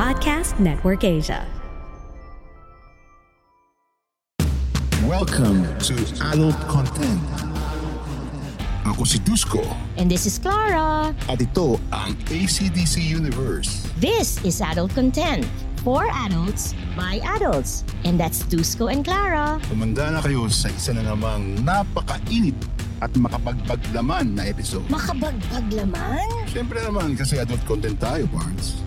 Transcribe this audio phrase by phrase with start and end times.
[0.00, 1.44] Podcast Network Asia.
[5.04, 5.92] Welcome to
[6.32, 7.20] Adult Content.
[8.88, 9.60] Ako si Dusko
[10.00, 11.12] And this is Clara.
[11.28, 13.92] at ito ang ACDC Universe.
[14.00, 15.44] This is Adult Content
[15.84, 17.84] for adults by adults.
[18.08, 19.60] And that's Dusko and Clara.
[19.68, 22.56] Tumanda na kayo sa isa na namang napakainit
[23.04, 24.88] at makapagpaglaman na episode.
[24.88, 26.24] Makabagbag laman?
[26.48, 28.80] Siyempre naman kasi adult content tayo, Barnes.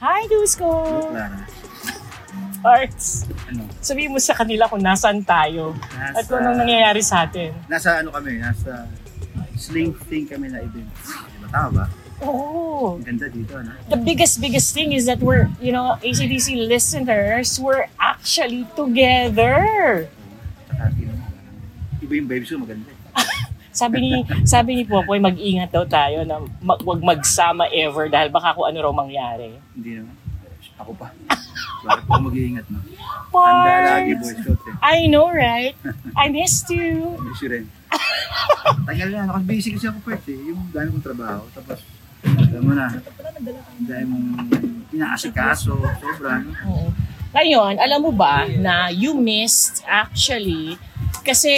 [0.00, 0.68] Hi, Dusko!
[2.60, 3.24] Arts,
[3.80, 5.72] sabihin mo sa kanila kung nasaan tayo
[6.12, 7.52] at kung anong nangyayari sa atin.
[7.68, 8.84] Nasa ano kami, nasa
[9.56, 10.88] sling thing kami na event.
[10.88, 11.48] Diba?
[11.48, 11.84] Tama ba?
[12.20, 13.72] Oh, Ang ganda dito, ano?
[13.88, 20.04] the biggest, biggest thing is that we're, you know, ACDC listeners, we're actually together.
[20.68, 20.92] Saka,
[22.00, 22.92] iba yung vibes ko, maganda.
[23.70, 28.54] Sabi ni, sabi ni Popoy, mag-ingat daw tayo na mag, wag magsama ever dahil baka
[28.54, 29.54] kung ano raw mangyari.
[29.74, 30.14] Hindi naman.
[30.80, 31.12] Ako pa.
[31.80, 32.80] Bakit ako mag-iingat, no?
[33.30, 34.74] Handa lagi, boy scout eh.
[34.84, 35.76] I know, right?
[36.16, 37.16] I missed you.
[37.20, 37.64] Busy rin.
[38.84, 40.36] Tagal na, kasi busy kasi ako first eh.
[40.36, 41.44] Yung dami kong trabaho.
[41.56, 41.80] Tapos,
[42.24, 42.92] alam mo na,
[43.80, 44.28] dami mong
[44.92, 46.44] inaasikaso, sobra.
[46.44, 46.52] No?
[46.68, 46.88] Oo.
[47.30, 50.74] Ngayon, alam mo ba na you missed actually
[51.22, 51.50] kasi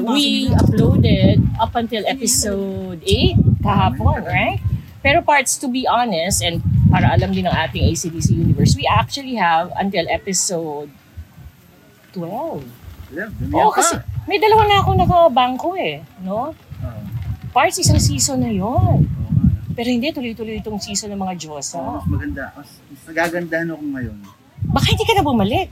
[0.00, 4.60] we uploaded up until episode 8 kahapon, right?
[5.04, 9.36] Pero parts to be honest and para alam din ng ating ACDC universe, we actually
[9.36, 10.88] have until episode
[12.16, 12.64] 12.
[13.12, 13.76] Yeah, Oo, dumiyan pa.
[13.76, 13.94] kasi
[14.24, 16.56] may dalawa na ako nakabangko eh, no?
[16.56, 17.00] Oo.
[17.52, 19.04] Parts isang season na yon.
[19.76, 21.78] Pero hindi, tuloy-tuloy itong season ng mga Diyosa.
[21.78, 22.44] Oo, mas maganda.
[22.56, 24.16] Mas, mas nagagandahan ako ngayon.
[24.68, 25.68] Baka hindi ka na bumalik.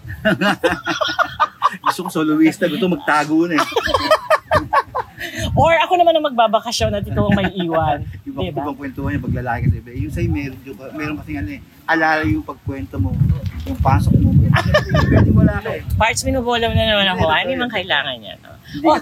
[1.87, 3.67] Gusto ko soloista, gusto magtago na eh.
[5.57, 8.05] Or ako naman ang magbabakasyon at ito ang may iwan.
[8.29, 8.61] Ibang diba?
[8.61, 9.91] ibang kwentuhan niya pag lalaki sa iba.
[9.97, 13.17] Yung sa'yo meron, yung, meron kasi ano eh, alala yung pagkwento mo,
[13.65, 14.37] yung pasok mo.
[14.37, 15.83] Pwede wala ka eh.
[15.97, 17.25] Parts minubola mo na naman ako.
[17.33, 17.71] Ano yan.
[17.73, 18.34] kailangan niya.
[18.45, 18.53] No?
[18.84, 19.01] Oh, ah,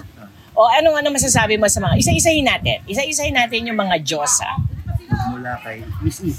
[0.55, 2.79] o ano ano masasabi mo sa mga, isa-isahin natin.
[2.87, 4.47] Isa-isahin natin yung mga Diyosa.
[5.35, 6.31] mula kay Miss E.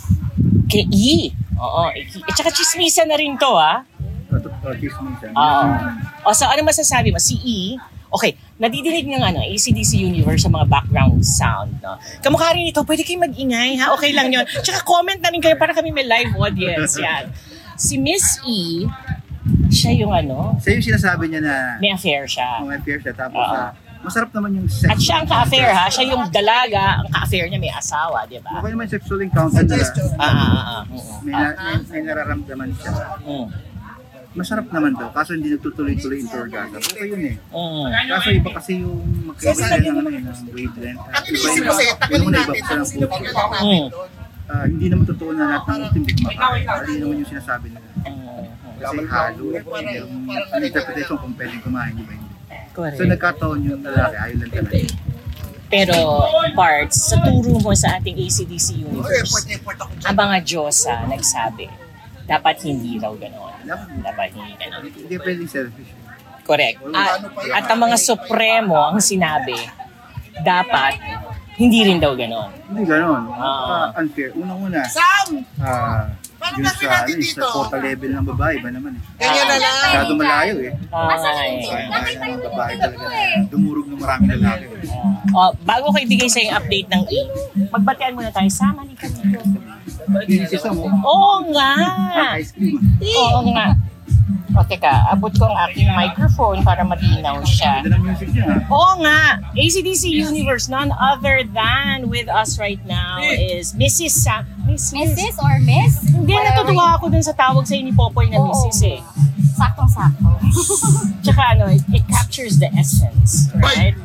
[0.73, 1.37] Kay E.
[1.57, 1.83] Oo.
[1.89, 3.83] At saka chismisa na rin to, ha?
[4.27, 5.31] O, to- o, chismisan.
[5.33, 5.65] Oo.
[6.23, 7.19] O, so ano masasabi mo?
[7.19, 7.59] Si E,
[8.09, 11.97] okay, nadidinig ng ano, ACDC Universe sa mga background sound, no?
[12.21, 13.93] Kamukha rin ito, pwede kayo mag-ingay, ha?
[13.93, 14.45] Okay lang yun.
[14.61, 17.31] Tsaka comment na rin kayo para kami may live audience, yan.
[17.75, 18.85] Si Miss E,
[19.69, 22.59] siya yung ano, Sa'yo yung sinasabi niya na may affair siya.
[22.59, 23.86] kung may affair siya, tapos Oo.
[24.07, 24.87] Ah, masarap naman yung sex.
[24.87, 28.63] At siya ang ka-affair ha, siya yung dalaga, ang ka-affair niya may asawa, di ba?
[28.63, 29.87] Okay naman yung sexual encounter nila.
[30.15, 30.83] Ah, ah, ah, ah.
[30.95, 31.15] Oo.
[31.27, 32.93] May, na, may, may nararamdaman siya.
[33.27, 33.47] Mm.
[34.37, 36.79] Masarap naman daw, kaso hindi nagtutuloy-tuloy into orgasm.
[36.79, 37.37] Okay yun eh.
[37.51, 37.85] Mm.
[38.15, 38.97] Kaso iba kasi yung
[39.27, 41.03] magkaiba ng, ano, eh, ng wavelength.
[41.11, 41.67] At iba yung,
[42.07, 43.35] yung una iba pa ng culture.
[43.59, 43.89] Mm.
[44.47, 46.65] Ah, hindi naman totoo na lahat ng hindi kumakain.
[46.71, 47.89] Mali naman yung sinasabi nila.
[48.07, 48.45] Mm.
[48.77, 50.05] Kasi halo, eh,
[50.55, 52.36] ang interpretation kung pwedeng kumain, di ba hindi.
[52.77, 53.09] So Correct.
[53.09, 54.93] nagkataon yung lalaki, ayaw lang talaga.
[55.73, 55.97] Pero
[56.53, 59.33] parts, sa turo mo sa ating ACDC Universe,
[60.05, 61.73] ang mga Diyosa nagsabi,
[62.29, 63.65] dapat hindi raw gano'n.
[64.05, 64.83] Dapat hindi gano'n.
[64.93, 65.91] Hindi pwedeng selfish.
[66.45, 66.79] Correct.
[66.93, 69.57] At, at ang mga Supremo ang sinabi,
[70.45, 71.01] dapat
[71.57, 72.53] hindi rin daw gano'n.
[72.71, 73.25] Hindi ganon.
[73.33, 73.89] Ah.
[73.97, 74.37] Ah, unfair.
[74.37, 74.85] Unang-una.
[74.85, 75.41] Sam!
[75.59, 76.13] Ah,
[76.53, 79.03] yung sa, ano, eh, sa quota level ng babae ba naman eh.
[79.17, 79.77] Ganyan na lang.
[79.83, 80.73] Masyado malayo eh.
[80.89, 81.53] Ay.
[81.63, 84.65] Kaya kaya ng babae talaga na dumurog ng maraming lalaki.
[84.65, 85.35] eh.
[85.35, 87.21] Oh, bago ko ibigay sa yung update ng E,
[87.69, 88.49] magbatean muna tayo.
[88.49, 89.43] Sama ni ka dito.
[90.25, 90.87] Inisisa mo.
[90.87, 91.73] Oo nga.
[92.37, 92.79] Ice cream.
[93.03, 93.75] Oo nga.
[94.57, 97.85] O teka, abot ko ang aking microphone para malinaw siya.
[98.73, 104.17] Oo nga, ACDC Universe, none other than with us right now is Mrs.
[104.17, 104.49] Sa...
[104.65, 104.97] Mrs.
[104.97, 105.37] Mrs.
[105.45, 106.01] or Miss?
[106.09, 108.41] Hindi, natutuwa ako dun sa tawag sa'yo ni Popoy na.
[108.41, 108.81] Mrs.
[108.83, 108.99] eh.
[109.57, 110.31] Saktong-sakto.
[111.25, 113.97] Tsaka ano, it, it captures the essence, right?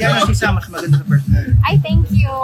[0.00, 1.44] Si ano si Sam, mas maganda sa personal.
[1.60, 2.32] Ay, thank you.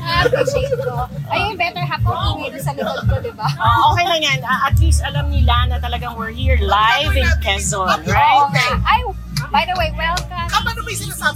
[0.00, 1.08] Ah, I appreciate ko.
[1.30, 3.46] Ay, better half ko ingay doon sa likod ko, di ba?
[3.56, 4.38] Oh, okay lang yan.
[4.42, 8.40] Ah, at least alam nila na talagang we're here live in Quezon, right?
[8.50, 8.70] Okay.
[8.84, 9.00] Ay,
[9.48, 10.40] by the way, welcome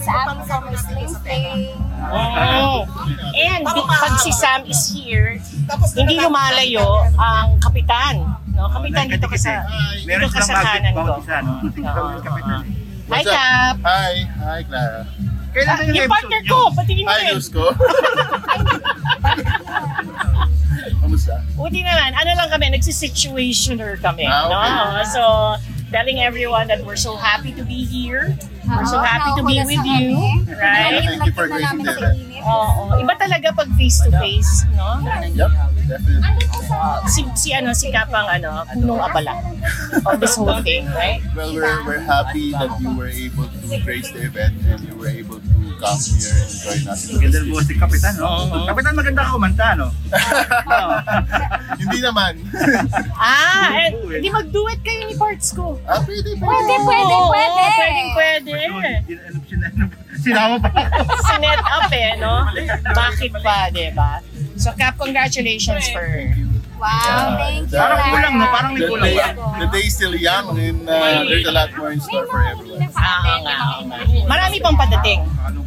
[0.05, 1.73] sa aming summer sling sling.
[2.13, 2.85] Oh.
[3.33, 5.41] And pag si Sam is here,
[5.95, 8.15] hindi lumalayo ang kapitan.
[8.55, 9.65] No, kapitan dito ka sa
[10.05, 11.03] Meron dito ka sa budget kanan ko.
[13.05, 13.21] Hi?
[13.21, 13.77] Cap.
[13.85, 15.03] Hi, hi Clara.
[15.55, 16.51] Kailan Ah, na yung partner nyo?
[16.51, 17.35] ko, patingin mo Hi, rin.
[17.39, 17.65] Luz ko.
[20.99, 21.35] Kamusta?
[21.55, 24.27] Buti naman, ano lang kami, nagsisituationer kami.
[24.27, 24.67] Ah, okay.
[24.67, 25.05] no?
[25.07, 25.23] So,
[25.95, 28.35] telling everyone that we're so happy to be here.
[28.67, 30.11] We're so Oo, happy to be with you.
[30.51, 31.07] Right?
[31.07, 31.87] Thank you for gracing
[32.45, 32.93] Oo.
[32.97, 35.01] Iba talaga pag face-to-face, no?
[35.33, 35.53] Yep,
[35.87, 36.45] definitely.
[37.07, 39.35] Si, si ano, si Kapang, ano, punong abala
[40.09, 41.21] of this whole thing, right?
[41.33, 45.09] Well, we're, we're happy that you were able to grace the event and you were
[45.09, 47.09] able to come here and join us.
[47.09, 48.25] in Ganda the ng boses ni Kapitan, no?
[48.25, 48.65] Oo.
[48.67, 49.89] Kapitan, maganda ka kumanta, no?
[49.89, 50.93] Oo.
[51.81, 52.33] Hindi naman.
[53.17, 55.81] Ah, and hindi mag-duet kayo ni Parts ko.
[55.87, 56.45] ah, pwede, pwede.
[56.45, 57.65] Pwede, pwede, pwede.
[58.13, 58.93] Pwedeng pwede.
[59.25, 59.85] Ano, sina- ano,
[60.21, 60.71] Sinama pa.
[61.27, 62.47] Sinet up eh, no?
[62.87, 64.21] Bakit pa, di ba?
[64.55, 66.05] So, Cap, congratulations for...
[66.75, 67.79] Wow, thank you.
[67.79, 68.45] Parang kulang, no?
[68.51, 69.17] Parang may The kulang day,
[69.63, 72.83] the day is still young and uh, there's a lot more in store for everyone.
[72.93, 73.57] Ah, nga.
[74.27, 75.23] Marami pang padating.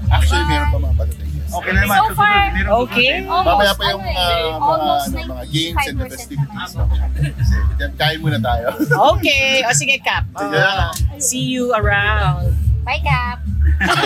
[0.08, 1.32] Actually, meron pa mga patating.
[1.32, 1.50] yes.
[1.50, 1.98] Okay na naman.
[1.98, 3.12] So far, susunod, meron pa Okay.
[3.24, 3.38] pa.
[3.42, 6.72] Mamaya pa yung ano eh, uh, mga, almost ano, mga games and the 95% festivities.
[6.76, 6.98] naman.
[7.40, 7.56] Kasi,
[7.98, 8.68] kain muna tayo.
[9.16, 9.50] Okay.
[9.64, 10.24] O sige, Cap.
[10.28, 10.60] Sige.
[10.60, 12.52] Uh, see you around.
[12.88, 13.44] Bye, Cap.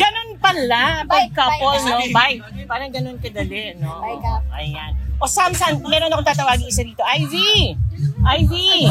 [0.00, 1.04] Ganun pala.
[1.04, 1.96] Pag Bye, couple, bye, no?
[2.16, 2.38] Bye.
[2.64, 4.00] Parang ganun kadali, no?
[4.00, 4.42] Bye, Cap.
[4.56, 4.96] Ayan.
[5.20, 7.02] O Sam, Sam, meron akong tatawagin isa dito.
[7.04, 7.76] Ivy!
[8.24, 8.86] Ivy!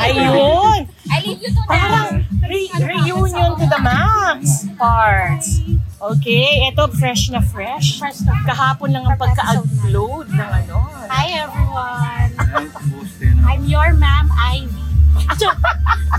[0.00, 0.88] Ayun!
[1.10, 5.60] I leave you to Parang re- reunion to the max parts.
[5.98, 7.98] Okay, ito fresh na fresh.
[8.46, 10.78] Kahapon lang ang pagka-upload ng ano.
[11.10, 12.30] Hi, everyone.
[13.44, 14.83] I'm your ma'am, Ivy.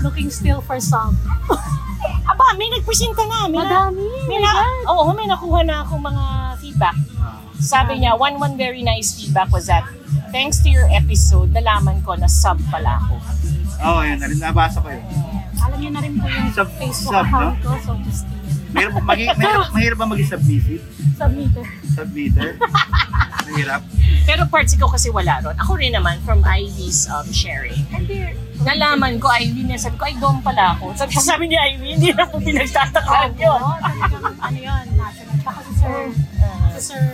[0.02, 1.16] Looking still for some.
[2.30, 3.46] Aba, may nagpresenta na.
[3.46, 4.06] May na, Madami.
[4.28, 4.50] may na,
[4.86, 6.24] oo, may nakuha na akong mga
[6.58, 6.96] feedback.
[7.56, 9.82] Sabi niya, one one very nice feedback was that
[10.28, 13.14] thanks to your episode, nalaman ko na sub pala ako.
[13.82, 14.18] Oo, yun.
[14.18, 15.02] narin- Nabasa ko yun.
[15.58, 17.50] Alam niyo na rin po yung Sub, Facebook sub, no?
[17.50, 18.28] account ko, so just
[18.70, 20.82] Mahirap, magi, mahirap, mahirap ba maging submissive?
[21.16, 21.64] submitter.
[21.88, 22.50] Submitter?
[23.48, 23.80] Mahirap.
[24.28, 25.56] Pero parts ko kasi wala ron.
[25.56, 27.72] Ako rin naman from Ivy's um, sharing.
[27.88, 28.36] Hindi.
[28.62, 30.96] Nalaman ko, Ivy na sabi ko, ay doon pala ako.
[30.96, 33.60] Sabi, sabi ni Ivy, hindi na po pinagtatakaan yun.
[33.60, 33.76] Oo,
[34.40, 35.36] ano yun, national.
[35.42, 35.94] Baka si Sir,
[36.72, 37.04] si Sir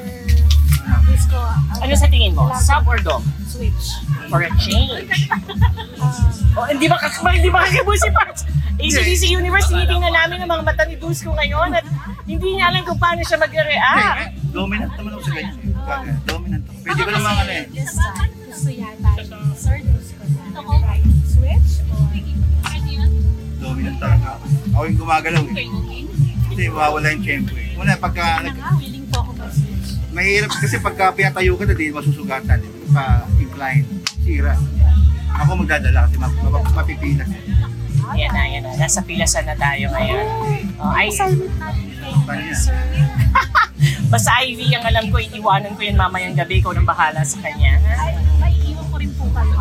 [1.07, 2.47] Disco, uh, Ano sa tingin mo?
[2.59, 3.23] Sub or dom?
[3.47, 4.01] switch.
[4.33, 5.29] For a change.
[6.57, 8.43] oh, hindi ba kakabay, hindi ba kakabay si Parts?
[8.81, 11.85] ACDC Universe, tinitingnan namin ang mga mata ni Dusko ngayon at
[12.25, 14.33] hindi niya alam kung paano siya mag-react.
[14.49, 15.57] Dominant naman ako sa ganyan.
[16.25, 16.79] Dominant ako.
[16.81, 17.65] Pwede ko naman ano eh.
[18.49, 19.09] Gusto yata
[24.03, 24.45] Talaga ako.
[24.91, 25.55] Yung gumagalaw eh.
[26.51, 27.79] Kasi mawawala yung tempo eh.
[27.79, 29.89] Una, pagka, na nag, willing po ako mag-switch.
[30.13, 32.61] mahirap kasi pagka pinatayo ka na din, masusugatan.
[32.91, 33.87] Pa incline,
[34.27, 34.59] sira.
[35.33, 37.31] Ako magdadala kasi map, map, mapipilas.
[38.13, 38.77] Yan na, yan na.
[38.77, 40.27] Nasa pilasan na tayo ngayon.
[40.77, 41.09] Oh, ay?
[41.09, 41.33] Sir.
[44.13, 46.61] basta Ivy, ang alam ko, iniwanan ko yan mamayang gabi.
[46.61, 47.81] Ikaw nang bahala sa kanya.
[47.97, 49.57] Ay, maiiwan ko rin po kayo.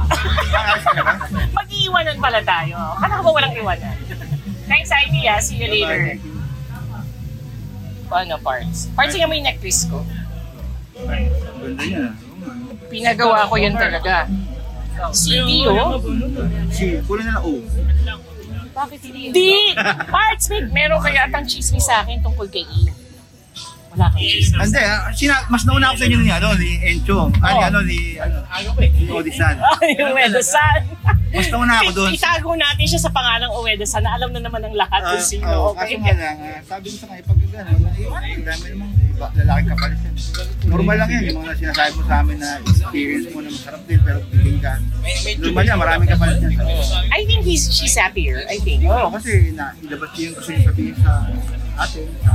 [0.99, 1.15] Ba?
[1.55, 2.75] Mag-iiwanan pala tayo.
[3.00, 3.90] Kala ko ba walang iwanan?
[4.71, 5.27] Thanks, Ivy.
[5.27, 5.43] Ah.
[5.43, 6.15] See you later.
[8.11, 8.87] Ano, parts?
[8.95, 10.03] Parts nga mo yung necklace ko.
[10.95, 12.15] Ganda niya.
[12.87, 14.27] Pinagawa ko yun talaga.
[15.11, 15.99] CD, oh.
[16.71, 17.59] Si, kulang na lang O.
[18.71, 19.31] Bakit hindi?
[19.35, 19.75] Di!
[20.07, 23.00] Parts, may meron kaya atang chismis sa akin tungkol kay E.
[23.91, 24.55] Wala kang chismis.
[24.55, 27.27] Hindi, ah, sina, mas nauna ako sa inyo ni, ano, ni Encho.
[27.38, 27.67] Ah, ni, Oh.
[27.67, 28.38] ano, ni, ano,
[28.74, 29.55] ni Odisan.
[29.83, 30.79] Ay, Uwedo-san.
[31.31, 32.12] Mas nauna ako doon.
[32.12, 35.43] Itago natin siya sa pangalang Uwedo-san na alam na naman ng lahat Ah, kung sino.
[35.45, 35.95] oo, Okay?
[35.95, 39.27] kaso nga lang, ah, sabi ko sa kanya, pag gano'n, eh, ang dami namang iba,
[39.38, 40.15] lalaking kapalit yan.
[40.63, 44.00] Normal lang yan, yung mga sinasabi mo sa amin na experience mo na masarap din,
[44.01, 44.71] pero biging ka.
[45.38, 46.53] Normal yan, maraming kapalit yan.
[47.12, 48.48] I think he's, she's happier.
[48.48, 48.88] I think.
[48.88, 51.12] Oo, kasi na, ilabas niya yung gusto niya sabihin sa
[51.77, 52.07] atin.
[52.24, 52.31] Sa,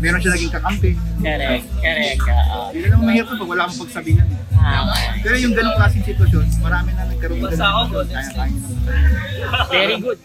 [0.00, 0.90] meron siya naging kakampi.
[1.20, 1.64] Correct.
[1.78, 2.20] Correct.
[2.26, 4.26] ah, Hindi na naman mahirap pag wala kang pagsabihan.
[4.56, 4.84] ah,
[5.20, 8.06] Pero yung ganong klaseng sitwasyon, marami na nagkaroon ng ganong sitwasyon.
[8.10, 9.68] Kaya-kaya naman.
[9.70, 10.18] very good.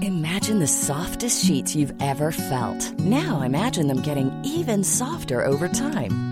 [0.00, 2.92] Imagine the softest sheets you've ever felt.
[3.00, 6.31] Now imagine them getting even softer over time.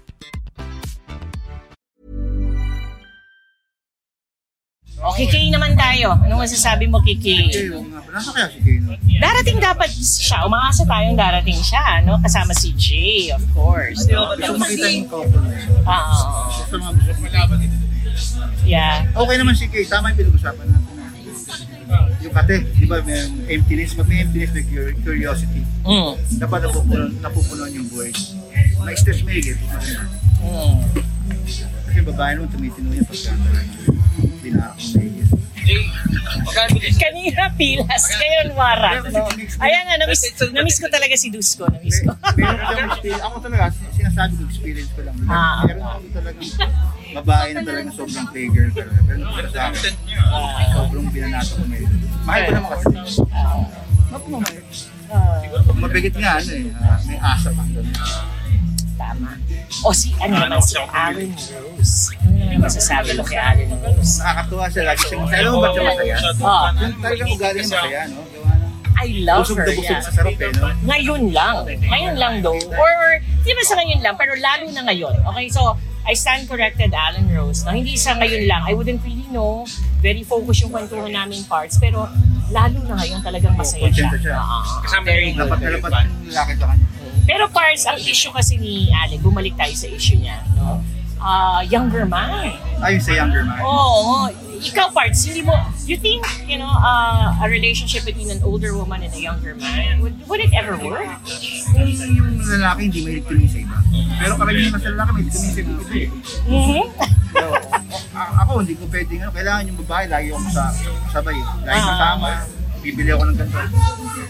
[5.01, 6.13] O, Kiki naman tayo.
[6.13, 8.15] Ano masasabi mo, nga pala.
[8.21, 8.93] Nasa kaya si Keno?
[9.17, 10.45] Darating dapat siya.
[10.45, 12.21] Umaasa tayong darating siya, no?
[12.21, 14.05] Kasama si Jay, of course.
[14.05, 15.73] Gusto ko makita yung couple na yun.
[15.89, 16.17] Oo.
[16.53, 17.75] Gusto mga gusto ko makita.
[18.61, 19.09] Yeah.
[19.17, 19.89] Okay naman si Kay.
[19.89, 20.93] Tama yung pinag-usapan natin.
[22.21, 23.97] Yung kate, di ba, may emptiness.
[23.97, 25.65] Pag may emptiness, may cur- curiosity.
[25.83, 26.13] Mm.
[26.39, 28.13] Dapat napupunan, napupunan yung buhay.
[28.85, 29.57] May stress may higit.
[30.45, 30.77] Mm.
[31.89, 33.33] Kasi babae naman tumitino yan pagka
[34.41, 35.29] hindi na ako may higit.
[36.97, 39.29] Kanina pilas, ngayon warak, no?
[39.61, 42.17] Ayan nga, namiss, namiss ko talaga si Dusko, namiss ko.
[42.33, 43.21] Meron akong.
[43.21, 45.13] Ako talaga, sinasabi ko experience ko lang.
[45.29, 45.61] Ah.
[45.69, 46.49] Meron ako talagang
[47.21, 48.99] babae na talagang sobrang playgirl talaga.
[49.13, 49.93] Pero sa akin,
[50.73, 51.91] sobrang binanato ko ngayon.
[52.25, 52.95] Mahal ko naman kasi.
[54.11, 54.57] Mapumamay.
[55.77, 57.63] Mabigat nga ano eh, ah, may asa pa.
[58.97, 59.29] Tama.
[59.83, 62.15] O si, ano si Alan Rose.
[62.41, 64.13] Naman masasabi mo kay Alan Rose?
[64.17, 65.39] Nakakatuwa siya, lagi siya masaya.
[65.41, 66.15] Alam mo ba't siya masaya?
[66.41, 68.21] Oh, Yung talagang ugali niya masaya, no?
[68.25, 68.71] Gawa ng
[69.01, 70.01] I love busog her, busog yeah.
[70.03, 70.67] sa sarap eh, no?
[70.85, 71.55] Ngayon lang.
[71.65, 72.59] Ngayon lang though.
[72.77, 75.15] Or, or di ba sa ngayon lang, pero lalo na ngayon.
[75.33, 77.61] Okay, so, I stand corrected, Alan Rose.
[77.61, 77.77] No?
[77.77, 78.65] Hindi sa ngayon lang.
[78.65, 79.69] I wouldn't really know.
[80.01, 81.77] Very focused yung kwentuhan namin parts.
[81.77, 82.09] Pero
[82.49, 84.09] lalo na ngayon talagang masaya siya.
[84.09, 84.37] Kontento siya.
[84.41, 85.05] Oo.
[85.05, 85.45] very good.
[85.45, 86.85] Dapat na lalaki sa kanya.
[87.21, 90.81] Pero parts, ang issue kasi ni Alec, bumalik tayo sa issue niya, no?
[91.21, 92.57] Ah, younger man.
[92.81, 93.61] Ayun sa younger man.
[93.61, 94.25] Oo.
[94.61, 95.57] ikaw parts, hindi mo,
[95.89, 99.97] you think, you know, uh, a relationship between an older woman and a younger man,
[99.97, 101.09] would, would it ever work?
[101.73, 103.77] Kung yung lalaki hindi may tumingin sa iba.
[104.21, 105.73] Pero karamihan kasi lalaki may tumingin sa iba.
[106.45, 106.83] Mhm.
[107.31, 107.41] So,
[108.13, 110.63] ako hindi ko pwedeng ano, kailangan yung babae lagi ako sa
[111.09, 111.37] sabay.
[111.65, 111.89] Lagi Ah.
[111.89, 112.29] kasama.
[112.81, 113.61] Bibili ako ng ganito.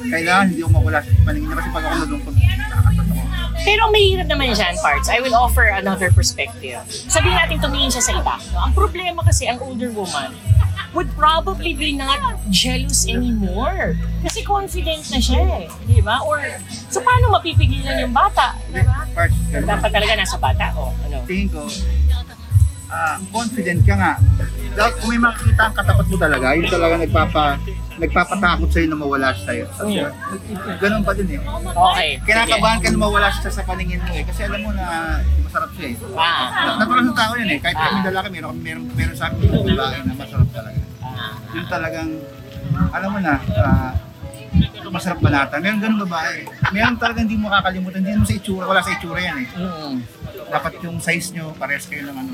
[0.07, 2.35] Kailangan hindi ako mawala sa paningin niya kasi pag ako nalungkot.
[3.61, 5.07] Pero mahirap naman dyan, parts.
[5.07, 6.81] I will offer another perspective.
[6.89, 8.35] Sabihin natin tumingin siya sa iba.
[8.53, 8.65] No?
[8.69, 10.33] Ang problema kasi, ang older woman
[10.91, 12.19] would probably be not
[12.51, 13.95] jealous anymore.
[14.27, 15.67] Kasi confident na siya eh.
[15.87, 16.19] Di ba?
[16.27, 16.43] Or,
[16.91, 18.59] so paano mapipigilan yung bata?
[18.67, 19.07] Di ba?
[19.15, 19.67] Parts, ganun.
[19.71, 20.65] Dapat talaga nasa bata.
[20.75, 21.23] O, ano?
[21.23, 21.63] tingin ko,
[22.91, 24.13] ah, confident ka nga.
[24.71, 27.45] Dapat kung may makikita ang katapat mo talaga, yun talaga nagpapa,
[27.99, 30.05] nagpapatakot sa'yo na mawala siya sa'yo.
[30.79, 31.39] Ganun pa din eh.
[31.71, 32.09] Okay.
[32.23, 34.23] Kinakabahan ka na mawala siya sa paningin mo eh.
[34.23, 35.95] Kasi alam mo na masarap siya eh.
[36.15, 36.79] Ah.
[36.79, 37.59] Natural ng tao yun eh.
[37.59, 40.79] Kahit kami lalaki, meron, meron, meron sa akin yung babae na masarap talaga.
[41.03, 41.35] Ah.
[41.51, 42.09] Yung talagang,
[42.95, 43.91] alam mo na, ah,
[44.91, 45.55] masarap banata.
[45.57, 46.45] Meron ganun babae.
[46.75, 48.03] Meron talagang hindi mo kakalimutan.
[48.03, 48.65] Hindi mo sa itsura.
[48.67, 49.47] Wala sa itsura yan eh.
[49.55, 49.93] Mm.
[50.51, 52.31] Dapat yung size nyo, pares kayo ng ano.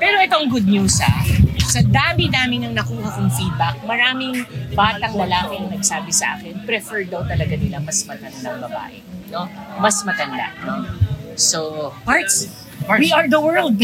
[0.00, 1.20] Pero itong good news ah,
[1.68, 7.20] sa dami-dami ng nakuha kong feedback, maraming batang lalaki ang nagsabi sa akin, prefer daw
[7.28, 9.04] talaga nila mas matandang babae.
[9.28, 9.44] No?
[9.76, 10.56] Mas matanda.
[10.64, 10.88] No?
[11.36, 12.48] So, parts,
[12.96, 13.76] we are the world.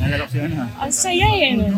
[0.00, 0.66] Nalala ko si ano ha.
[0.82, 1.52] ang saya eh.
[1.54, 1.68] no?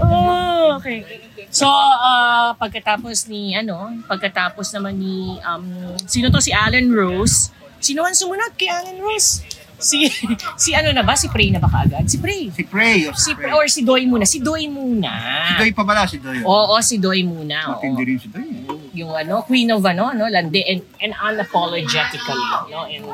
[0.00, 1.04] Oh, okay.
[1.52, 5.64] So, ah, pagkatapos ni, ano, pagkatapos naman ni, um,
[6.08, 6.40] sino to?
[6.40, 7.52] Si Alan Rose.
[7.82, 9.42] Sino ang sumunod kay Alan Rose?
[9.82, 10.06] Si,
[10.62, 11.18] si ano na ba?
[11.18, 12.06] Si Prey na ba kaagad?
[12.06, 12.48] Si Prey.
[12.54, 13.10] Si Prey.
[13.10, 13.50] O Si si Prey.
[13.50, 14.24] or si Doy muna.
[14.24, 15.12] Si Doy muna.
[15.50, 16.40] Si Doy pa pala, si Doy.
[16.46, 17.74] Oo, si Doy muna.
[17.74, 18.46] Matindi rin si Doy.
[18.92, 22.44] Yung ano, Queen of ano, ano, landi, and, and unapologetically.
[22.68, 22.84] No?
[22.84, 23.06] And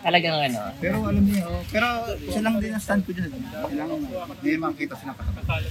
[0.00, 0.74] talagang ano.
[0.80, 1.86] Pero alam niyo, pero
[2.18, 3.30] isa lang din ang stand ko dyan.
[3.30, 3.96] Kailangan
[4.40, 5.68] may makita sila katapat.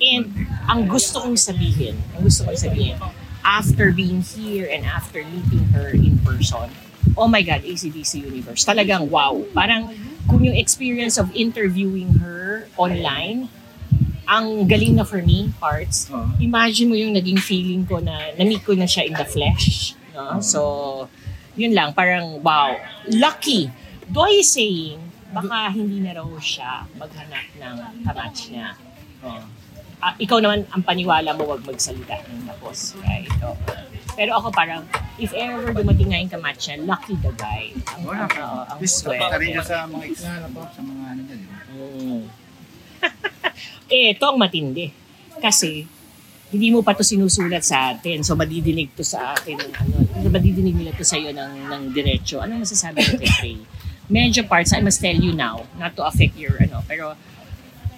[0.00, 0.26] And
[0.66, 2.96] ang gusto kong sabihin, ang gusto kong sabihin,
[3.44, 6.68] after being here and after meeting her in person,
[7.16, 8.64] oh my God, ACDC Universe.
[8.64, 9.40] Talagang wow.
[9.52, 9.92] Parang
[10.28, 13.48] kung yung experience of interviewing her online,
[14.30, 16.06] ang galing na for me, parts.
[16.14, 16.30] Oo.
[16.38, 19.98] Imagine mo yung naging feeling ko na na-meet ko na siya in the flesh.
[20.14, 20.38] No?
[20.38, 20.60] So,
[21.58, 22.78] yun lang, parang wow.
[23.10, 23.66] Lucky.
[24.06, 25.02] Doy is saying,
[25.34, 28.78] baka hindi na raw siya maghanap ng kamatch niya.
[29.26, 29.42] Oo.
[30.00, 32.94] Ah, ikaw naman, ang paniwala mo, wag magsalita ng tapos.
[33.02, 33.28] Right?
[33.42, 33.58] Oo.
[34.14, 34.86] Pero ako parang,
[35.18, 37.74] if ever dumating nga yung kamatch niya, lucky the guy.
[37.98, 38.40] Ang, Wala ang, ka.
[38.46, 39.26] oo, ang Please, swerte.
[39.26, 41.40] ka rin sa mga ex, sa mga ano dyan.
[41.74, 42.22] Mm.
[43.90, 44.90] Eh, ito ang matindi.
[45.40, 45.86] Kasi,
[46.50, 48.26] hindi mo pa to sinusulat sa atin.
[48.26, 49.54] So, madidinig to sa akin.
[49.54, 49.94] ng Ano,
[50.30, 52.42] madidinig nila to sa'yo ng, ng diretso.
[52.42, 53.58] Ano masasabi mo kay Trey?
[54.10, 57.14] Medyo parts, I must tell you now, not to affect your, ano, pero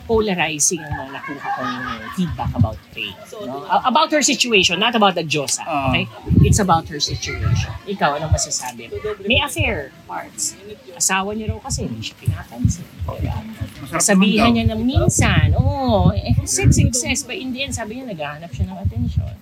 [0.05, 1.75] polarizing ang mga nakuha kong
[2.19, 3.15] feedback about Trey.
[3.47, 3.65] No?
[3.69, 5.63] About her situation, not about the Diyosa.
[5.65, 5.91] Ah.
[5.91, 6.05] Okay?
[6.43, 7.71] It's about her situation.
[7.87, 8.91] Ikaw, anong masasabi?
[9.25, 10.59] May affair, parts.
[10.95, 12.87] Asawa niya raw kasi, hindi siya pinapansin.
[13.07, 13.99] Diba?
[13.99, 17.23] Sabihan niya na minsan, oh, eh, sex success.
[17.23, 19.35] But in the end, sabi niya, naghahanap siya ng attention.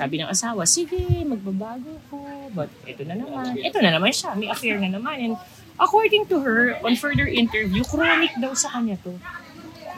[0.00, 0.96] Sabi ng asawa, sige,
[1.28, 2.24] magbabago ko.
[2.56, 3.52] But ito na naman.
[3.60, 4.32] Ito na naman siya.
[4.32, 5.20] May affair na naman.
[5.20, 5.34] And
[5.76, 9.12] according to her, on further interview, chronic daw sa kanya to.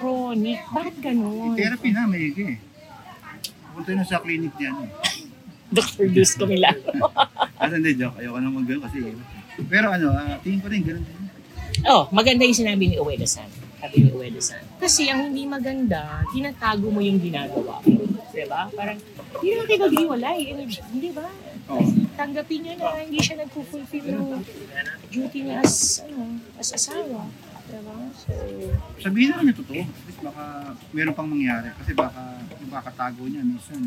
[0.02, 0.58] Chronic.
[0.66, 1.54] Bakit ganun?
[1.54, 2.58] Therapy na, may higi eh.
[3.70, 4.74] Punta na sa clinic niyan.
[4.82, 4.90] eh.
[5.70, 6.10] Dr.
[6.10, 6.82] Deuce Camilano.
[7.54, 8.18] Ah, hindi, joke.
[8.18, 8.98] Ayoko naman gano'n kasi.
[9.70, 11.18] Pero ano, ah, tingin ko rin, gano'n din.
[11.86, 13.46] oh, maganda yung sinabi ni Ueda-san.
[13.78, 14.58] Sabi ni Ueda-san.
[14.76, 17.78] Kasi ang hindi maganda, tinatago mo yung ginagawa.
[18.28, 18.66] Diba?
[18.68, 18.98] Parang,
[19.38, 20.38] hindi naman kayo maghiwalay.
[20.42, 21.30] Eh, Hindi ba?
[21.70, 21.86] Oo.
[22.12, 24.42] tanggapin niya na hindi siya nagpo-fulfill ng
[25.08, 27.30] duty niya as, ano, as asawa.
[27.72, 27.94] Diba?
[28.12, 28.32] So,
[29.00, 29.80] Sabihin naman niya totoo.
[29.80, 30.44] At least baka
[30.92, 31.72] meron pang mangyari.
[31.72, 32.20] Kasi baka
[32.60, 33.80] yung kakatago niya, minsan,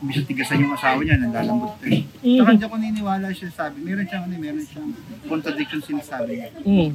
[0.00, 2.08] minsan tigasan yung asawa niya, naglalambot eh.
[2.24, 2.38] Mhm.
[2.40, 3.76] Saka hindi ako naniniwala siya sabi.
[3.84, 4.90] Meron siyang, ano, meron siyang
[5.28, 6.48] contradiction sinasabi niya.
[6.56, 6.90] mm.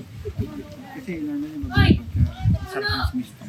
[0.91, 2.21] Kasi normally babae pagka
[2.67, 3.43] sarap ng sumista.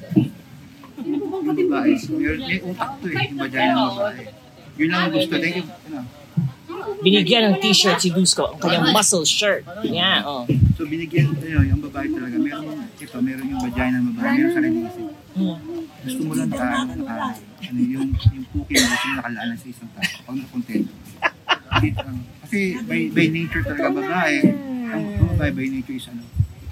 [1.03, 4.23] Yung babae, meron, may utak to eh, yung vagina ng babae.
[4.73, 5.35] Yun lang ang gusto.
[5.35, 5.65] Thank you.
[5.89, 6.01] Ano,
[7.03, 9.67] binigyan ng t-shirt si Dusko, ang kanyang muscle shirt.
[9.85, 10.45] Yeah, oh.
[10.79, 14.61] So binigyan, ano, yung babae talaga, meron, ito, meron yung vagina ng babae, meron sa
[14.63, 14.97] release.
[15.33, 15.59] Mm.
[16.03, 20.11] Gusto mo lang naka, naka, ano, yung, yung mo gusto mo nakalaan sa isang tao,
[20.27, 20.93] pag nakontento.
[22.45, 24.37] Kasi by, by nature talaga babae,
[24.93, 26.23] ang, ang babae by nature is ano,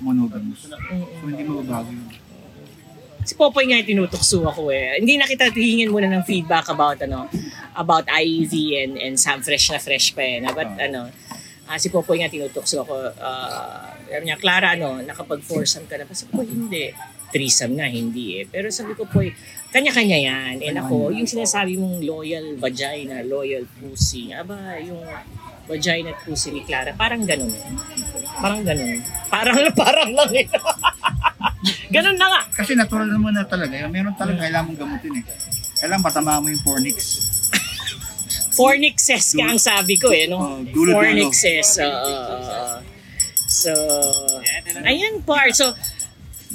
[0.00, 0.68] monogamous.
[0.68, 2.08] So hindi mo babago yun.
[3.20, 4.96] Si Popoy nga yung tinutukso ako eh.
[4.96, 7.28] Hindi na kita hingin muna ng feedback about ano
[7.76, 10.38] about IEV and and Sam fresh na fresh pa eh.
[10.42, 11.10] Na, but ano,
[11.70, 13.14] ah, si Popoy nga tinutukso ako.
[13.14, 16.12] Uh, sabi niya, Clara, ano, nakapag-foursome ka na ba?
[16.18, 16.90] Sabi ko, hindi.
[17.30, 18.44] Threesome nga, hindi eh.
[18.50, 19.22] Pero sabi ko po,
[19.70, 20.54] kanya-kanya yan.
[20.66, 24.98] And ako, yung sinasabi mong loyal vagina, loyal pussy, aba, yung
[25.70, 27.54] vagina at pussy ni Clara, parang ganun.
[28.42, 28.98] Parang ganun.
[29.30, 30.50] Parang, parang lang eh.
[31.94, 32.40] ganun na nga.
[32.50, 35.24] Kasi natural naman na talaga, meron talaga kailangan mong gamutin eh.
[35.78, 37.29] Kailangan matama mo yung fornix.
[38.50, 40.38] Fornixes ka ang sabi ko eh, no?
[40.38, 40.98] Oh, dulo-dulo.
[40.98, 41.78] Fornixes.
[41.78, 42.82] oo.
[43.46, 43.72] so,
[44.82, 45.54] ayan part.
[45.54, 45.74] So,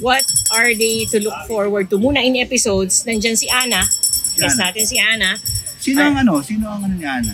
[0.00, 1.96] what are they to look forward to?
[1.96, 3.84] Muna in episodes, nandyan si Ana.
[4.36, 5.40] Yes natin si Ana.
[5.80, 6.44] Sino ang ano?
[6.44, 7.32] Sino ang ano ni Ana?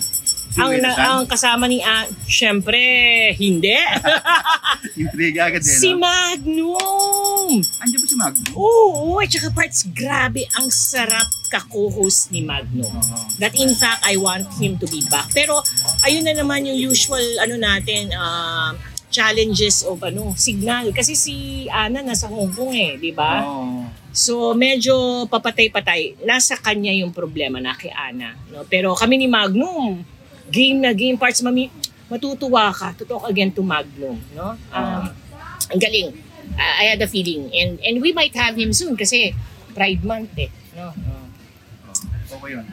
[0.60, 2.76] Ang, na, ang kasama ni Ana, syempre,
[3.40, 3.72] hindi.
[5.00, 6.04] Intriga agad eh, si no?
[6.04, 7.64] Magnum!
[7.80, 8.44] Andiyan ba si Magno?
[8.52, 12.88] Oo, at saka parts, grabe, ang sarap ka-co-host ni Magnum.
[12.88, 13.18] Oo.
[13.40, 15.32] That in fact, I want him to be back.
[15.32, 15.64] Pero,
[16.04, 18.76] ayun na naman yung usual, ano natin, uh,
[19.12, 20.88] challenges of ano, signal.
[20.96, 21.34] Kasi si
[21.68, 23.44] Ana nasa Hong Kong eh, di ba?
[23.44, 23.84] Oo.
[24.12, 26.24] So, medyo papatay-patay.
[26.24, 28.36] Nasa kanya yung problema na kay Ana.
[28.52, 28.64] No?
[28.68, 30.04] Pero kami ni Magnum,
[30.52, 31.72] game na game parts, mami,
[32.12, 34.20] matutuwa ka to talk again to Magnum.
[34.36, 34.52] No?
[34.68, 35.08] Um,
[35.72, 36.12] ang galing.
[36.52, 37.48] Uh, I had a feeling.
[37.56, 39.32] And and we might have him soon kasi
[39.72, 40.52] Pride Month eh.
[40.76, 40.92] No?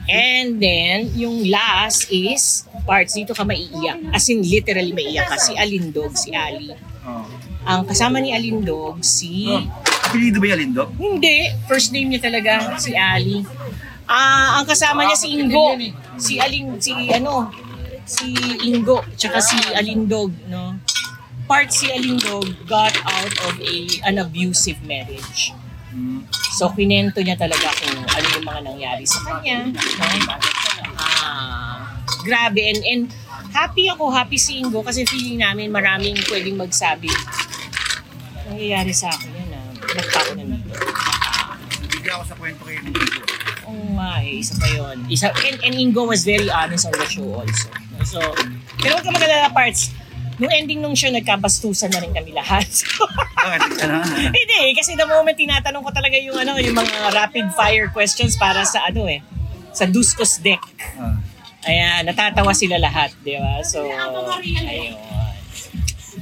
[0.08, 4.12] And then, yung last is, parts, dito ka maiiyak.
[4.12, 5.36] As in, literally maiiyak ka.
[5.36, 6.72] Si Alindog, si Ali.
[7.06, 7.24] Oo.
[7.68, 9.46] Ang kasama ni Alindog, si...
[9.46, 9.62] Oh.
[10.10, 10.84] Apelido ba yung Lindo?
[10.98, 13.46] Hindi, first name niya talaga, si Ali.
[14.10, 15.78] Ah, ang kasama niya si Ingo.
[16.18, 17.46] Si Aling, si ano,
[18.04, 18.34] si
[18.66, 20.78] Ingo, tsaka si Alindog, no?
[21.50, 23.74] Part si Alindog got out of a
[24.06, 25.52] an abusive marriage.
[26.54, 29.74] So, kinento niya talaga kung ano yung mga nangyari sa kanya.
[29.74, 30.06] No?
[30.94, 32.62] Ah, grabe.
[32.62, 33.02] And, and
[33.50, 37.10] happy ako, happy si Ingo kasi feeling namin maraming pwedeng magsabi
[38.50, 39.66] nangyayari sa akin yan ah.
[39.80, 40.74] Ba't pa ako nandito?
[41.90, 43.22] Bigyan ako sa kwento kayo ng Lindo.
[43.70, 44.96] Oo nga eh, isa pa yun.
[45.06, 47.70] Isa, and, and Ingo was very honest on the show also.
[48.06, 48.18] So,
[48.80, 49.92] pero huwag ka magalala parts.
[50.40, 52.64] Nung ending nung show, nagkabastusan na rin kami lahat.
[53.44, 53.84] Bakit?
[53.84, 54.00] Ano?
[54.32, 58.40] Hindi eh, kasi the moment tinatanong ko talaga yung ano, yung mga rapid fire questions
[58.40, 59.20] para sa ano eh,
[59.76, 60.64] sa Duskos deck.
[60.96, 61.20] Ah.
[61.68, 63.60] Ayan, natatawa sila lahat, di ba?
[63.60, 64.96] So, ayun.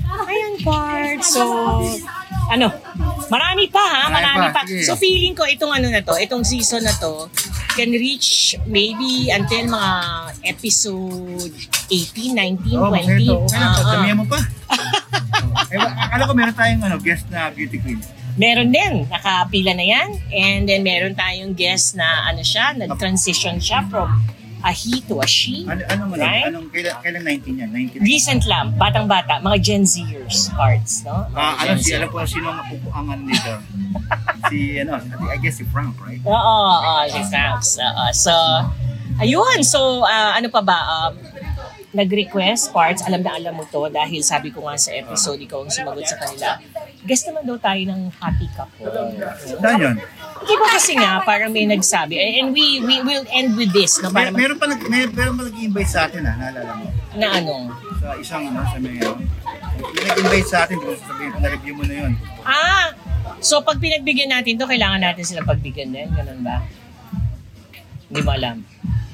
[0.02, 1.30] Ayan, parts.
[1.30, 1.46] So,
[2.48, 2.74] ano,
[3.28, 4.60] marami pa ha, marami, Marami pa.
[4.82, 7.28] So feeling ko itong ano na to, itong season na to,
[7.78, 8.28] can reach
[8.66, 9.92] maybe until mga
[10.42, 11.54] episode
[11.86, 12.90] 18, 19, Oo, 20.
[12.90, 13.34] masaya to.
[13.38, 13.90] Okay lang, Ah, ah.
[13.94, 14.38] damihan mo pa.
[15.72, 18.02] eh, akala ko meron tayong ano, guest na beauty queen.
[18.34, 20.08] Meron din, nakapila na yan.
[20.30, 24.10] And then meron tayong guest na ano siya, nag-transition siya from
[24.58, 25.62] a he to a she.
[25.64, 26.50] Ano, ano, Right?
[26.50, 27.70] anong, kailan, kailan 19 yan?
[27.94, 28.02] 19?
[28.02, 31.30] Recent lang, batang-bata, mga Gen Zers parts, no?
[31.30, 33.54] Ah, ano, Gen si, alam ko sino ang upuangan nito.
[34.46, 36.22] si, ano, I guess si Frank, right?
[36.22, 37.77] Oo, oo, si Franks.
[37.77, 38.05] Oo.
[38.12, 38.33] So,
[39.18, 39.59] ayun.
[39.62, 40.79] So, ah, ano pa ba?
[40.87, 41.14] Um,
[41.88, 45.72] nag-request parts, alam na alam mo to dahil sabi ko nga sa episode, ikaw ang
[45.72, 46.61] sumagot sa kanila.
[47.01, 48.92] Guest naman daw tayo ng happy couple.
[49.57, 49.96] Saan yun?
[50.38, 54.12] Di ba kasi nga, parang may nagsabi, and we we will end with this, no?
[54.12, 56.87] Mer- Para meron pa nag, may, meron pa nag-invite sa atin, ha, naalala mo.
[57.16, 57.55] na ano.
[57.98, 59.16] Sa isang, ano, sa may, ano,
[59.81, 62.12] nag-invite sa atin, kung sabihin ko, na-review mo na yun.
[62.44, 62.92] Ah!
[63.38, 66.09] So, pag pinagbigyan natin to, kailangan natin silang pagbigyan din.
[66.11, 66.62] Ganun ba?
[68.09, 68.57] Hindi mo alam.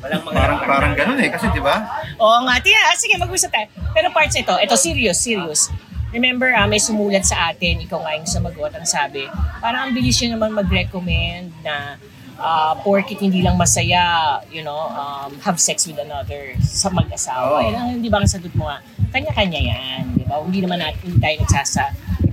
[0.05, 1.81] Walang mga Parang, parang ganun eh, kasi di ba?
[2.21, 2.61] Oo nga.
[2.61, 3.67] Tiya, ah, sige, mag-usap tayo.
[3.97, 5.73] Pero parts ito, ito, serious, serious.
[6.13, 9.27] Remember, ah, may sumulat sa atin, ikaw nga yung sumagot, ang sabi,
[9.59, 11.99] parang ang bilis yun naman mag-recommend na
[12.39, 17.59] uh, porkit hindi lang masaya, you know, um, have sex with another sa mag-asawa.
[17.59, 17.67] Oo.
[17.67, 18.79] Eh, ang- di ba ang sagot mo nga,
[19.11, 20.39] kanya-kanya yan, di ba?
[20.39, 21.85] Hindi naman natin, hindi tayo nagsasa,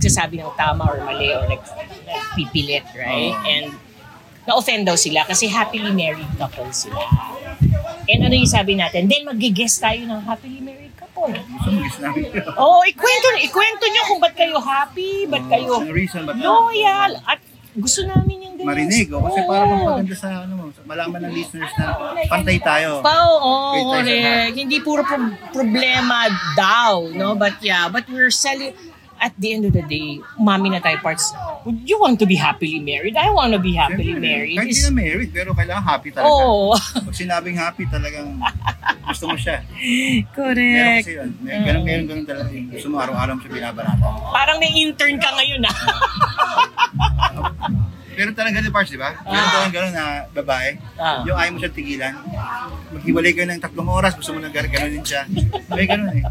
[0.02, 1.62] nagsasabi ng tama or mali or nag,
[2.10, 3.38] nagpipilit, right?
[3.38, 3.46] Oo.
[3.46, 3.66] And
[4.50, 6.98] na-offend daw sila kasi happily married couple sila.
[8.10, 9.06] And ano yung sabi natin?
[9.06, 11.30] Then mag-guess tayo ng happily married couple.
[12.58, 15.86] Oo, oh, ikwento, ikwento nyo kung ba't kayo happy, ba't kayo
[16.34, 17.38] loyal, at
[17.72, 18.68] gusto namin yung ganyan.
[18.68, 19.08] marinig.
[19.16, 19.48] O, kasi Oo.
[19.48, 21.86] para magpaganda sa, ano, malaman ng listeners na
[22.28, 23.00] pantay tayo.
[23.00, 24.58] Pa, oo, sa correct.
[24.60, 27.38] Hindi puro pro- problema daw, no?
[27.40, 28.76] But yeah, but we're selling,
[29.22, 31.30] at the end of the day, umami na tayo parts,
[31.62, 33.14] would you want to be happily married?
[33.14, 34.58] I want to be happily Siyempre, married.
[34.58, 36.34] Kahit hindi na married, pero kailangan happy talaga.
[36.34, 38.42] Oo, Pag sinabing happy, talagang
[39.06, 39.62] gusto mo siya.
[39.62, 41.06] Meron correct.
[41.06, 41.30] kasi yun.
[41.38, 42.50] Meron, ganun, meron, ganun talaga.
[42.50, 44.10] Gusto mo araw-araw mo siya binabanata.
[44.34, 45.78] Parang may intern ka ngayon, ah.
[48.22, 49.18] Meron talaga ganun parts, di ba?
[49.26, 50.78] Meron talagang ganun na babae.
[50.94, 51.26] Ah.
[51.26, 52.14] Yung ayaw mo siya tigilan.
[52.94, 55.26] Maghiwalay kayo ng tatlong oras, gusto mo nang gano'n siya.
[55.74, 56.26] May ganun eh.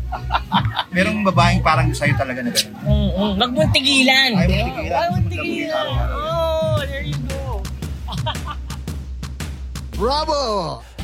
[0.94, 2.78] Merong babaeng parang sa'yo talaga na ganun.
[2.86, 3.32] Mm-mm.
[3.42, 4.30] Magmuntigilan.
[4.38, 4.86] Ayaw mo tigilan.
[4.86, 5.86] Ayaw mo muntigilan.
[5.90, 7.58] talaga Oh, there you go.
[9.98, 10.40] Bravo!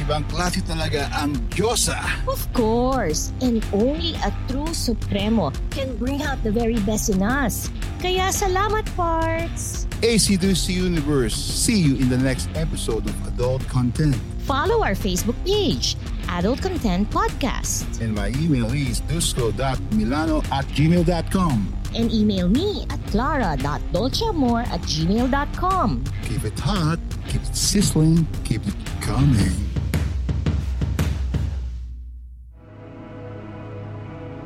[0.07, 1.99] Ibang klase talaga ang Diyosa.
[2.31, 7.75] Of course, and only a true Supremo can bring out the very best in us.
[7.99, 9.91] Kaya salamat, parts!
[10.07, 11.35] AC2C Universe.
[11.35, 14.15] See you in the next episode of Adult Content.
[14.47, 15.99] Follow our Facebook page,
[16.31, 21.57] Adult Content Podcast, And my email is dusko.milano at gmail.com.
[21.99, 26.05] and email me at clara.dolceamor at gmail.com.
[26.31, 29.66] Keep it hot, keep it sizzling, keep it coming.